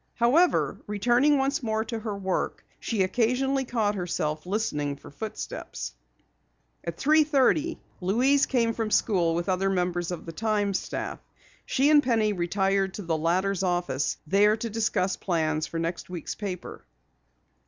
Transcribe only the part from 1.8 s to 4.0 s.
to her work, she occasionally caught